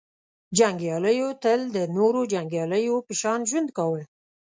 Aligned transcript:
•جنګیالیو 0.57 1.29
تل 1.43 1.59
د 1.75 1.77
نورو 1.97 2.21
جنګیالیو 2.33 2.95
په 3.07 3.13
شان 3.21 3.39
ژوند 3.49 3.69
کاوه. 3.77 4.01